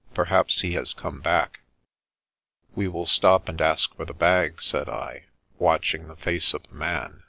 [0.15, 1.59] Perhaps he has come back.""
[2.75, 5.25] We will stop and ask for the bag," said I,
[5.59, 7.19] watch ing the face of the man.